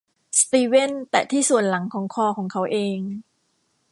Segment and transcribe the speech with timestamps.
[0.39, 2.99] สตีเวนแตะที่ส่วนหลังของคอของเขาเอง